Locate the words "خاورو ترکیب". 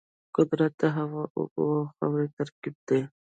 1.95-2.75